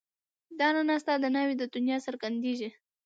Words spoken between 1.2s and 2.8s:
ناوې د دنيا درڅرګنديږي